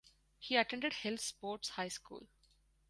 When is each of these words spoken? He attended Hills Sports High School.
He 0.39 0.55
attended 0.55 0.93
Hills 0.93 1.21
Sports 1.21 1.69
High 1.69 1.89
School. 1.89 2.27